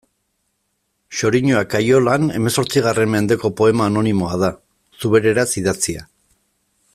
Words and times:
Xoriñoak 1.17 1.67
kaloian 1.73 2.25
hemezortzigarren 2.37 3.11
mendeko 3.17 3.53
poema 3.61 3.87
anonimoa 3.91 4.41
da, 4.45 4.51
zubereraz 5.05 5.47
idatzia. 5.63 6.07